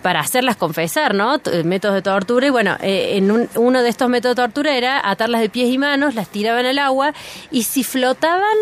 para 0.02 0.21
hacerlas 0.22 0.56
confesar, 0.56 1.14
¿no? 1.14 1.40
T- 1.40 1.64
Métodos 1.64 1.96
de 1.96 2.02
tortura. 2.02 2.48
Y 2.48 2.50
bueno, 2.50 2.78
eh, 2.82 3.14
en 3.18 3.32
un- 3.32 3.50
uno 3.56 3.84
de 3.84 3.90
estos 3.90 4.10
métodos 4.10 4.36
de 4.36 4.42
tortura 4.44 4.76
era 4.76 5.02
atarlas 5.10 5.42
de 5.42 5.50
pies 5.50 5.70
y 5.70 5.78
manos, 5.78 6.16
las 6.16 6.30
tiraban 6.30 6.66
al 6.66 6.80
agua 6.80 7.14
y 7.52 7.64
si 7.64 7.84
flotaban, 7.84 8.56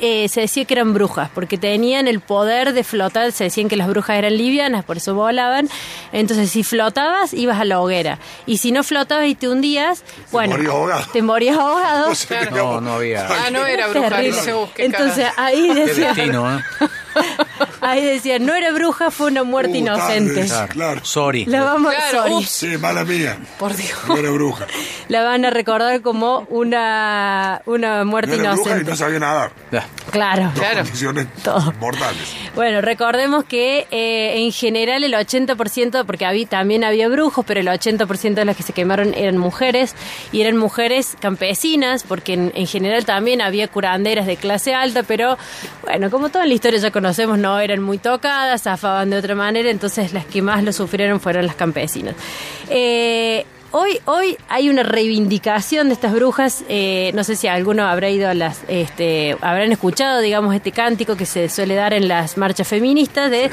eh, 0.00 0.28
se 0.28 0.42
decía 0.42 0.64
que 0.64 0.74
eran 0.74 0.94
brujas, 0.94 1.28
porque 1.34 1.58
tenían 1.58 2.06
el 2.06 2.20
poder 2.20 2.72
de 2.72 2.84
flotar, 2.84 3.32
se 3.32 3.42
decían 3.44 3.68
que 3.68 3.76
las 3.76 3.88
brujas 3.88 4.16
eran 4.16 4.36
livianas, 4.36 4.84
por 4.84 4.96
eso 4.98 5.12
volaban. 5.14 5.68
Entonces, 6.12 6.50
si 6.52 6.62
flotabas, 6.62 7.34
ibas 7.34 7.58
a 7.60 7.64
la 7.64 7.80
hoguera. 7.80 8.20
Y 8.46 8.58
si 8.58 8.70
no 8.70 8.84
flotabas 8.84 9.26
y 9.26 9.34
te 9.34 9.48
hundías, 9.48 10.04
bueno, 10.30 10.52
morías 10.54 10.72
ahogado. 10.72 11.04
te 11.12 11.20
morías 11.20 11.58
ahogado. 11.58 12.08
No 12.10 12.14
sé, 12.14 12.28
Claro. 12.28 12.50
digamos, 12.52 12.74
No, 12.74 12.80
no 12.90 12.92
había. 12.94 13.26
Ah, 13.46 13.50
no 13.50 13.66
era 13.66 13.88
bruja, 13.88 14.20
qué 14.76 14.84
Entonces 14.84 15.24
cara. 15.30 15.34
ahí 15.46 15.68
Qué 15.74 15.74
decía, 15.86 16.14
destino, 16.14 16.58
¿eh? 16.58 16.62
ahí 17.90 18.04
decía, 18.04 18.38
no 18.38 18.54
era 18.54 18.72
bruja, 18.72 19.10
fue 19.10 19.28
una 19.28 19.42
muerte 19.44 19.72
Uh, 19.72 19.76
inocente. 19.76 20.44
tarde, 20.46 20.68
Claro. 20.72 21.00
Sorry. 21.04 21.44
La 21.46 21.62
vamos, 21.64 21.94
Claro, 21.94 22.18
sorry. 22.22 22.34
ups. 22.34 22.48
Sí, 22.50 22.66
mala 22.78 23.04
mía. 23.04 23.36
Por 23.58 23.74
Dios. 23.76 23.98
No 24.08 24.16
era 24.16 24.30
bruja. 24.30 24.66
la 25.08 25.22
van 25.22 25.44
a 25.44 25.50
recordar 25.50 26.00
como 26.02 26.46
una, 26.50 27.62
una 27.66 27.98
No 27.98 28.04
muerte 28.06 28.34
era 28.34 28.52
bruja 28.52 28.70
y 28.70 28.72
inocente. 28.72 28.90
no 28.90 28.96
sabía 28.96 29.18
nadar. 29.18 29.50
Claro. 30.10 30.44
Dos 30.44 30.52
Claro. 30.54 30.76
condiciones 30.82 31.26
Todo. 31.42 31.72
mortales. 31.80 32.34
Bueno, 32.54 32.80
recordemos 32.80 33.44
que 33.44 33.86
eh, 33.90 34.42
en 34.44 34.52
general 34.52 35.04
el 35.04 35.14
80%, 35.14 36.04
porque 36.06 36.24
había, 36.26 36.46
también 36.46 36.82
había 36.84 37.08
brujos, 37.08 37.44
pero 37.46 37.60
el 37.60 37.68
80% 37.68 38.34
de 38.34 38.44
las 38.44 38.56
que 38.56 38.62
se 38.62 38.72
quemaron 38.72 39.14
eran 39.14 39.36
mujeres, 39.38 39.94
y 40.32 40.40
eran 40.40 40.56
mujeres 40.56 41.16
campesinas, 41.20 42.02
porque 42.04 42.32
en, 42.34 42.52
en 42.54 42.66
general 42.66 43.04
también 43.04 43.40
había 43.42 43.68
curanderas 43.68 44.26
de 44.26 44.36
clase 44.36 44.74
alta, 44.74 45.02
pero 45.02 45.36
bueno, 45.82 46.10
como 46.10 46.30
toda 46.30 46.46
la 46.46 46.54
historia 46.54 46.80
ya 46.80 46.90
conocemos, 46.90 47.38
no 47.38 47.58
eran 47.60 47.77
muy 47.80 47.98
tocadas, 47.98 48.62
zafaban 48.62 49.10
de 49.10 49.18
otra 49.18 49.34
manera, 49.34 49.70
entonces 49.70 50.12
las 50.12 50.26
que 50.26 50.42
más 50.42 50.62
lo 50.64 50.72
sufrieron 50.72 51.20
fueron 51.20 51.46
las 51.46 51.56
campesinas. 51.56 52.14
Eh, 52.68 53.44
Hoy, 53.70 54.00
hoy 54.06 54.38
hay 54.48 54.70
una 54.70 54.82
reivindicación 54.82 55.88
de 55.88 55.92
estas 55.92 56.14
brujas. 56.14 56.64
eh, 56.70 57.10
no 57.14 57.22
sé 57.22 57.36
si 57.36 57.48
alguno 57.48 57.86
habrá 57.86 58.08
ido 58.08 58.26
a 58.30 58.32
las, 58.32 58.62
este, 58.66 59.36
habrán 59.42 59.70
escuchado, 59.72 60.20
digamos, 60.20 60.54
este 60.54 60.72
cántico 60.72 61.16
que 61.16 61.26
se 61.26 61.50
suele 61.50 61.74
dar 61.74 61.92
en 61.92 62.08
las 62.08 62.38
marchas 62.38 62.66
feministas 62.66 63.30
de 63.30 63.50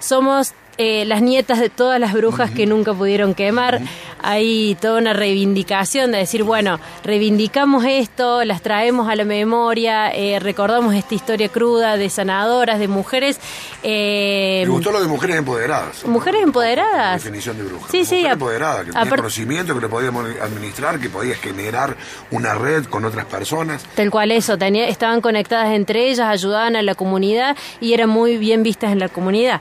somos 0.00 0.52
eh, 0.78 1.04
las 1.04 1.22
nietas 1.22 1.60
de 1.60 1.68
todas 1.70 2.00
las 2.00 2.12
brujas 2.12 2.50
que 2.50 2.66
nunca 2.66 2.94
pudieron 2.94 3.34
quemar. 3.34 3.80
Hay 4.24 4.76
toda 4.80 4.98
una 5.00 5.12
reivindicación 5.12 6.12
de 6.12 6.18
decir, 6.18 6.44
bueno, 6.44 6.78
reivindicamos 7.02 7.84
esto, 7.84 8.44
las 8.44 8.62
traemos 8.62 9.08
a 9.08 9.16
la 9.16 9.24
memoria, 9.24 10.10
eh, 10.14 10.38
recordamos 10.38 10.94
esta 10.94 11.14
historia 11.14 11.48
cruda 11.48 11.96
de 11.96 12.08
sanadoras, 12.08 12.78
de 12.78 12.86
mujeres. 12.88 13.40
eh, 13.82 14.62
Me 14.64 14.72
gustó 14.72 14.92
lo 14.92 15.00
de 15.00 15.08
mujeres 15.08 15.36
empoderadas. 15.36 16.04
Mujeres 16.06 16.42
empoderadas. 16.42 17.22
Definición 17.22 17.58
de 17.58 17.64
bruja. 17.64 17.86
Sí, 17.90 18.04
sí, 18.04 18.16
Mujer 18.16 18.30
a- 18.30 18.32
empoderada, 18.34 18.84
que 18.84 18.92
tenía 18.92 19.10
conocimiento, 19.10 19.74
que 19.74 19.80
le 19.80 19.88
podíamos 19.88 20.26
administrar, 20.40 21.00
que 21.00 21.08
podía 21.10 21.34
generar 21.34 21.96
una 22.30 22.54
red 22.54 22.84
con 22.86 23.04
otras 23.04 23.26
personas. 23.26 23.82
Tal 23.96 24.10
cual 24.10 24.30
eso, 24.30 24.56
tenía, 24.56 24.86
estaban 24.88 25.20
conectadas 25.20 25.72
entre 25.74 26.08
ellas, 26.10 26.28
ayudaban 26.28 26.76
a 26.76 26.82
la 26.82 26.94
comunidad 26.94 27.56
y 27.80 27.92
eran 27.92 28.08
muy 28.08 28.36
bien 28.38 28.62
vistas 28.62 28.92
en 28.92 29.00
la 29.00 29.08
comunidad. 29.08 29.60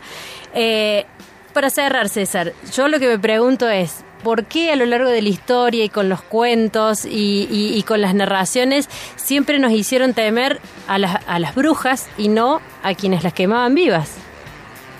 Eh, 0.53 1.05
para 1.53 1.70
cerrar, 1.70 2.08
César, 2.10 2.53
yo 2.74 2.88
lo 2.88 3.00
que 3.00 3.08
me 3.08 3.20
pregunto 3.20 3.67
es, 3.70 4.03
¿por 4.24 4.46
qué 4.46 4.72
a 4.72 4.75
lo 4.75 4.86
largo 4.86 5.10
de 5.10 5.22
la 5.22 5.29
historia 5.29 5.84
y 5.84 5.89
con 5.89 6.08
los 6.10 6.22
cuentos 6.22 7.05
y, 7.05 7.48
y- 7.51 7.74
y 7.75 7.84
con 7.84 8.00
las 8.01 8.13
narraciones 8.15 8.88
siempre 9.17 9.60
nos 9.60 9.72
hicieron 9.72 10.13
temer 10.13 10.60
a 10.88 10.98
las, 10.98 11.17
a 11.27 11.39
las 11.39 11.53
brujas 11.55 12.08
y 12.17 12.27
no 12.29 12.62
a 12.84 12.93
quienes 12.93 13.24
las 13.24 13.34
quemaban 13.34 13.75
vivas? 13.75 14.12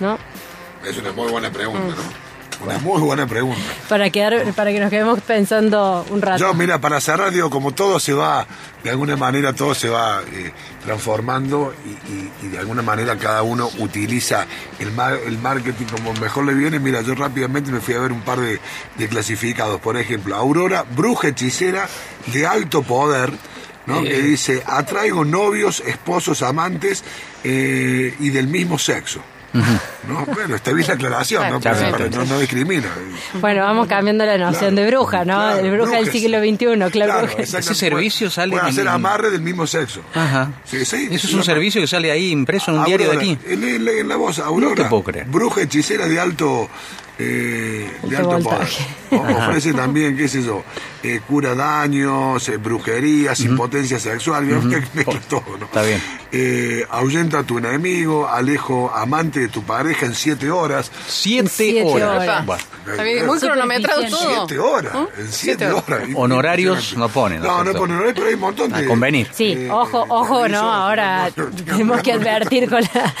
¿No? 0.00 0.18
Es 0.86 0.98
una 0.98 1.12
muy 1.12 1.30
buena 1.30 1.50
pregunta, 1.50 1.80
Mm. 1.94 1.96
¿no? 1.96 2.22
Una 2.64 2.78
muy 2.78 3.00
buena 3.00 3.26
pregunta. 3.26 3.60
Para, 3.88 4.10
quedar, 4.10 4.52
para 4.54 4.70
que 4.72 4.78
nos 4.80 4.90
quedemos 4.90 5.20
pensando 5.20 6.06
un 6.10 6.22
rato. 6.22 6.38
Yo, 6.38 6.54
mira, 6.54 6.80
para 6.80 7.00
cerrar, 7.00 7.32
digo, 7.32 7.50
como 7.50 7.72
todo 7.72 7.98
se 7.98 8.12
va, 8.12 8.46
de 8.84 8.90
alguna 8.90 9.16
manera 9.16 9.52
todo 9.52 9.74
se 9.74 9.88
va 9.88 10.22
eh, 10.32 10.52
transformando 10.84 11.74
y, 11.84 11.88
y- 12.12 12.32
y 12.42 12.48
de 12.50 12.58
alguna 12.58 12.82
manera 12.82 13.16
cada 13.18 13.42
uno 13.42 13.68
utiliza 13.78 14.46
el, 14.78 14.92
ma- 14.92 15.10
el 15.12 15.38
marketing 15.38 15.86
como 15.86 16.12
mejor 16.14 16.44
le 16.46 16.54
viene. 16.54 16.78
Mira, 16.78 17.00
yo 17.02 17.14
rápidamente 17.14 17.70
me 17.72 17.80
fui 17.80 17.94
a 17.94 17.98
ver 18.00 18.12
un 18.12 18.20
par 18.22 18.38
de, 18.40 18.60
de 18.96 19.08
clasificados. 19.08 19.80
Por 19.80 19.96
ejemplo, 19.96 20.36
Aurora, 20.36 20.84
bruja 20.94 21.28
hechicera 21.28 21.88
de 22.26 22.46
alto 22.46 22.82
poder. 22.82 23.32
¿no? 23.84 24.00
Que 24.04 24.22
dice, 24.22 24.62
atraigo 24.64 25.24
novios, 25.24 25.82
esposos, 25.84 26.42
amantes 26.42 27.02
eh, 27.42 28.14
y 28.20 28.30
del 28.30 28.46
mismo 28.46 28.78
sexo. 28.78 29.20
¿No? 29.52 30.24
Bueno, 30.26 30.56
está 30.56 30.72
bien 30.72 30.86
la 30.88 30.94
aclaración, 30.94 31.50
¿no? 31.50 31.60
Claro, 31.60 32.08
no, 32.10 32.24
no 32.24 32.38
discrimina. 32.40 32.88
Bueno, 33.34 33.62
vamos 33.62 33.86
cambiando 33.86 34.24
la 34.24 34.38
noción 34.38 34.74
de 34.74 34.86
bruja, 34.86 35.18
¿no? 35.24 35.34
Claro, 35.36 35.62
de 35.62 35.70
bruja 35.70 35.96
del 35.96 36.10
siglo 36.10 36.38
XXI, 36.40 36.90
claro. 36.90 37.28
Ese 37.38 37.62
servicio 37.74 38.26
Puede- 38.26 38.34
sale 38.34 38.50
Puede 38.52 38.62
en- 38.64 38.70
hacer 38.70 38.88
amarre 38.88 39.30
del 39.30 39.42
mismo 39.42 39.66
sexo. 39.66 40.00
Ajá. 40.14 40.50
Sí, 40.64 40.84
sí. 40.84 41.08
Eso 41.10 41.26
es 41.28 41.34
un 41.34 41.44
servicio 41.44 41.80
que 41.80 41.86
sale 41.86 42.10
ahí 42.10 42.30
impreso 42.30 42.70
en 42.72 42.78
un 42.78 42.84
diario 42.84 43.10
de 43.10 43.16
aquí. 43.16 43.38
En, 43.46 43.62
en 43.64 43.84
la- 43.84 43.92
en 43.92 44.08
la 44.08 44.16
voz, 44.16 44.38
Aurora. 44.38 44.74
te 44.74 44.84
puedo 44.86 45.02
creer. 45.04 45.26
Bruja 45.26 45.62
hechicera 45.62 46.06
de 46.06 46.18
alto. 46.18 46.68
Eh, 47.22 47.90
de 48.02 48.16
Alto 48.16 48.28
poder. 48.30 48.42
voltaje. 48.44 48.86
O- 49.10 49.16
Ofrece 49.16 49.74
también, 49.74 50.16
qué 50.16 50.26
sé 50.28 50.42
yo, 50.42 50.64
eh, 51.02 51.20
cura 51.28 51.54
daños, 51.54 52.48
eh, 52.48 52.56
brujerías, 52.56 53.40
impotencia 53.40 53.98
sexual, 53.98 54.46
digamos 54.46 54.72
que 54.72 54.80
mezcla 54.94 55.20
todo, 55.28 55.44
¿no? 55.58 55.66
Está 55.66 55.82
bien. 55.82 56.00
Eh, 56.34 56.86
ahuyenta 56.90 57.40
a 57.40 57.42
tu 57.44 57.58
enemigo, 57.58 58.26
alejo 58.28 58.90
amante 58.94 59.40
de 59.40 59.48
tu 59.48 59.62
pareja 59.64 60.06
en 60.06 60.14
siete 60.14 60.50
horas. 60.50 60.90
Siete, 61.06 61.48
Siete 61.50 61.82
horas. 61.84 62.22
horas. 62.22 62.46
Bueno. 62.46 62.62
Está 62.90 63.02
bien, 63.04 63.26
muy 63.26 63.38
cronometrado 63.38 64.02
todo. 64.08 64.46
Siete 64.46 64.58
horas, 64.58 64.94
¿Mm? 64.94 64.98
en 64.98 65.06
siete, 65.32 65.32
Siete 65.32 65.66
horas. 65.70 65.84
horas. 65.88 66.08
Honorarios 66.14 66.96
no 66.96 67.08
ponen, 67.10 67.40
¿no 67.42 67.46
No, 67.48 67.64
no 67.64 67.72
ponen 67.72 67.96
honorarios, 67.96 68.14
pero 68.14 68.26
hay 68.28 68.34
un 68.34 68.40
montón 68.40 68.74
A 68.74 68.80
de... 68.80 68.86
convenir. 68.86 69.28
Sí, 69.32 69.52
eh, 69.56 69.68
ojo, 69.70 70.04
ojo, 70.08 70.48
¿no? 70.48 70.72
Ahora 70.72 71.30
no, 71.36 71.44
no, 71.44 71.50
no, 71.50 71.56
tenemos 71.64 72.00
que 72.02 72.12
advertir 72.14 72.68
con 72.70 72.80
la... 72.80 73.14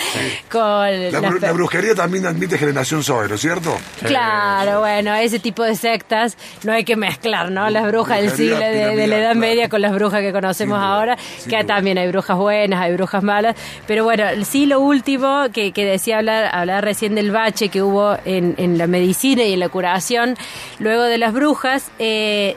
Con 0.50 1.12
La, 1.12 1.20
la 1.20 1.30
per- 1.38 1.52
brujería 1.52 1.94
también 1.94 2.26
admite 2.26 2.56
generación 2.58 3.02
Zoe, 3.04 3.28
¿no 3.28 3.34
es 3.34 3.40
cierto? 3.40 3.76
Claro, 4.00 4.80
bueno, 4.80 5.14
ese 5.14 5.38
tipo 5.38 5.62
de 5.62 5.76
sectas 5.76 6.36
no 6.64 6.72
hay 6.72 6.84
que 6.84 6.96
mezclar, 6.96 7.50
¿no? 7.50 7.68
Las 7.70 7.86
brujas 7.86 8.20
del 8.20 8.30
siglo 8.30 8.58
de, 8.58 8.96
de 8.96 9.06
la 9.06 9.18
Edad. 9.18 9.34
Media 9.34 9.68
con 9.68 9.80
las 9.80 9.92
brujas 9.92 10.20
que 10.20 10.32
conocemos 10.32 10.78
duda, 10.78 10.94
ahora, 10.94 11.16
que 11.44 11.56
duda. 11.56 11.64
también 11.64 11.98
hay 11.98 12.08
brujas 12.08 12.36
buenas, 12.36 12.80
hay 12.80 12.92
brujas 12.94 13.22
malas, 13.22 13.56
pero 13.86 14.04
bueno, 14.04 14.24
sí 14.44 14.66
lo 14.66 14.80
último 14.80 15.46
que, 15.52 15.72
que 15.72 15.84
decía 15.84 16.18
hablar, 16.18 16.50
hablar 16.54 16.84
recién 16.84 17.14
del 17.14 17.30
bache 17.30 17.68
que 17.68 17.82
hubo 17.82 18.16
en, 18.24 18.54
en 18.58 18.78
la 18.78 18.86
medicina 18.86 19.42
y 19.44 19.54
en 19.54 19.60
la 19.60 19.68
curación, 19.68 20.36
luego 20.78 21.02
de 21.04 21.18
las 21.18 21.32
brujas, 21.32 21.90
eh, 21.98 22.56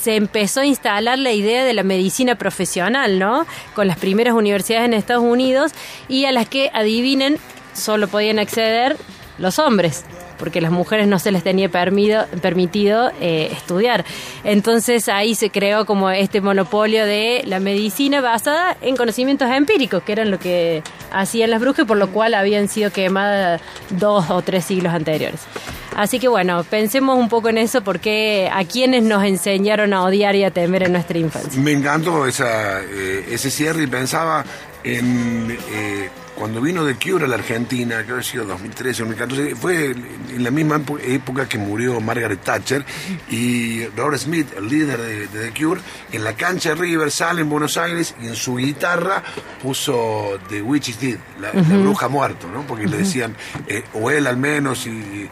se 0.00 0.16
empezó 0.16 0.60
a 0.60 0.66
instalar 0.66 1.18
la 1.18 1.32
idea 1.32 1.64
de 1.64 1.72
la 1.72 1.82
medicina 1.82 2.34
profesional, 2.34 3.18
¿no? 3.18 3.46
Con 3.74 3.86
las 3.86 3.96
primeras 3.96 4.34
universidades 4.34 4.86
en 4.86 4.94
Estados 4.94 5.24
Unidos 5.24 5.72
y 6.08 6.26
a 6.26 6.32
las 6.32 6.48
que, 6.48 6.70
adivinen, 6.74 7.38
solo 7.72 8.06
podían 8.08 8.38
acceder 8.38 8.96
los 9.38 9.58
hombres 9.58 10.04
porque 10.38 10.60
las 10.60 10.70
mujeres 10.70 11.06
no 11.06 11.18
se 11.18 11.32
les 11.32 11.42
tenía 11.42 11.68
permido- 11.68 12.26
permitido 12.42 13.10
eh, 13.20 13.48
estudiar. 13.52 14.04
Entonces 14.44 15.08
ahí 15.08 15.34
se 15.34 15.50
creó 15.50 15.86
como 15.86 16.10
este 16.10 16.40
monopolio 16.40 17.04
de 17.06 17.42
la 17.46 17.60
medicina 17.60 18.20
basada 18.20 18.76
en 18.80 18.96
conocimientos 18.96 19.50
empíricos, 19.50 20.02
que 20.02 20.12
eran 20.12 20.30
lo 20.30 20.38
que 20.38 20.82
hacían 21.12 21.50
las 21.50 21.60
brujas, 21.60 21.86
por 21.86 21.96
lo 21.96 22.08
cual 22.10 22.34
habían 22.34 22.68
sido 22.68 22.90
quemadas 22.90 23.60
dos 23.90 24.30
o 24.30 24.42
tres 24.42 24.64
siglos 24.64 24.92
anteriores. 24.92 25.40
Así 25.96 26.18
que 26.18 26.26
bueno, 26.26 26.64
pensemos 26.64 27.16
un 27.16 27.28
poco 27.28 27.48
en 27.50 27.58
eso, 27.58 27.82
porque 27.82 28.50
a 28.52 28.64
quienes 28.64 29.04
nos 29.04 29.22
enseñaron 29.24 29.92
a 29.92 30.02
odiar 30.02 30.34
y 30.34 30.42
a 30.42 30.50
temer 30.50 30.82
en 30.82 30.92
nuestra 30.92 31.18
infancia. 31.18 31.60
Me 31.62 31.70
encantó 31.70 32.26
eh, 32.26 32.32
ese 33.30 33.48
cierre 33.50 33.84
y 33.84 33.86
pensaba 33.86 34.44
en 34.82 35.56
eh, 35.72 36.08
cuando 36.34 36.60
vino 36.60 36.84
The 36.84 36.96
Cure 36.96 37.24
a 37.26 37.28
la 37.28 37.36
Argentina, 37.36 38.02
creo 38.02 38.16
que 38.16 38.20
ha 38.20 38.24
sido 38.24 38.44
2013 38.44 39.02
o 39.02 39.06
2014, 39.06 39.54
fue 39.56 39.90
en 39.92 40.42
la 40.42 40.50
misma 40.50 40.76
épo- 40.78 40.98
época 41.00 41.48
que 41.48 41.58
murió 41.58 42.00
Margaret 42.00 42.40
Thatcher 42.42 42.84
y 43.30 43.84
Robert 43.96 44.18
Smith, 44.20 44.48
el 44.56 44.68
líder 44.68 45.00
de, 45.00 45.26
de 45.28 45.50
The 45.50 45.60
Cure, 45.64 45.80
en 46.12 46.24
la 46.24 46.34
cancha 46.34 46.70
de 46.70 46.74
River 46.74 47.10
sale 47.10 47.42
en 47.42 47.48
Buenos 47.48 47.76
Aires 47.76 48.14
y 48.20 48.26
en 48.26 48.34
su 48.34 48.56
guitarra 48.56 49.22
puso 49.62 50.38
The 50.48 50.60
Witch 50.62 50.88
is 50.90 51.00
Dead, 51.00 51.18
la, 51.40 51.52
la 51.52 51.62
bruja 51.78 52.08
muerto, 52.08 52.48
¿no? 52.52 52.62
Porque 52.66 52.86
le 52.86 52.98
decían, 52.98 53.36
eh, 53.68 53.84
o 53.94 54.10
él 54.10 54.26
al 54.26 54.36
menos, 54.36 54.86
y, 54.86 55.28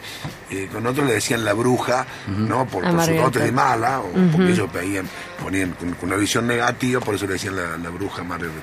y 0.49 0.65
con 0.67 0.85
otros 0.87 1.05
le 1.05 1.13
decían 1.15 1.43
la 1.43 1.53
bruja, 1.53 2.05
¿no? 2.27 2.65
Por, 2.65 2.83
por 2.83 2.91
su 3.05 3.11
dote 3.23 3.39
de 3.39 3.51
mala, 3.51 3.99
o 3.99 4.09
porque 4.31 4.51
ellos 4.51 4.71
veían, 4.71 5.07
ponían 5.41 5.71
con, 5.71 5.91
con 5.95 6.09
una 6.09 6.17
visión 6.17 6.47
negativa, 6.47 7.01
por 7.01 7.15
eso 7.15 7.25
le 7.27 7.33
decían 7.33 7.55
la, 7.55 7.77
la 7.77 7.89
bruja 7.89 8.23
Margaret 8.23 8.53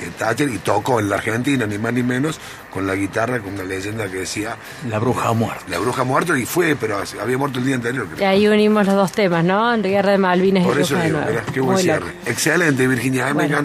eh, 0.00 0.10
Thatcher, 0.18 0.48
y 0.48 0.58
tocó 0.58 1.00
en 1.00 1.08
la 1.08 1.16
Argentina, 1.16 1.66
ni 1.66 1.78
más 1.78 1.92
ni 1.92 2.02
menos, 2.02 2.38
con 2.70 2.86
la 2.86 2.94
guitarra, 2.94 3.38
con 3.40 3.54
una 3.54 3.62
leyenda 3.64 4.08
que 4.08 4.18
decía 4.18 4.56
La 4.88 4.98
bruja 4.98 5.28
ha 5.28 5.32
muerto. 5.32 5.64
la 5.68 5.78
bruja 5.78 6.02
muerto, 6.04 6.36
y 6.36 6.44
fue, 6.44 6.74
pero 6.76 6.98
había 7.20 7.38
muerto 7.38 7.58
el 7.60 7.66
día 7.66 7.76
anterior. 7.76 8.06
Y 8.12 8.16
creo. 8.16 8.28
ahí 8.28 8.48
unimos 8.48 8.86
los 8.86 8.94
dos 8.96 9.12
temas, 9.12 9.44
¿no? 9.44 9.76
Guerra 9.80 10.12
de 10.12 10.18
Malvinas 10.18 10.64
Por 10.64 10.78
y 10.78 10.82
eso 10.82 10.94
Bruja 10.94 11.02
de 11.04 11.08
digo, 11.10 11.20
mirá, 11.30 11.42
qué 11.52 11.60
buen 11.60 11.74
Muy 11.74 11.82
cierre. 11.82 12.00
loco. 12.06 12.12
Excelente, 12.26 12.86
Virginia, 12.88 13.32
Bueno. 13.32 13.56